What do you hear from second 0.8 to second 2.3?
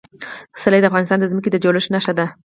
د افغانستان د ځمکې د جوړښت نښه ده.